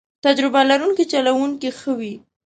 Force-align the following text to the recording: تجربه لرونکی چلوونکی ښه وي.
تجربه 0.25 0.61
لرونکی 0.69 1.05
چلوونکی 1.11 1.69
ښه 1.79 1.91
وي. 1.99 2.13